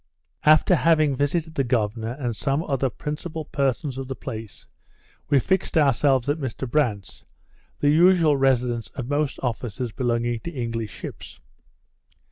After 0.45 0.73
having 0.73 1.15
visited 1.15 1.53
the 1.53 1.63
governor 1.63 2.13
and 2.13 2.35
some 2.35 2.63
other 2.63 2.89
principal 2.89 3.45
persons 3.45 3.99
of 3.99 4.07
the 4.07 4.15
place, 4.15 4.65
we 5.29 5.37
fixed 5.37 5.77
ourselves 5.77 6.27
at 6.27 6.39
Mr 6.39 6.67
Brandt's, 6.67 7.23
the 7.81 7.91
usual 7.91 8.35
residence 8.35 8.87
of 8.95 9.07
most 9.07 9.37
officers 9.43 9.91
belonging 9.91 10.39
to 10.39 10.49
English 10.51 10.89
ships. 10.89 11.39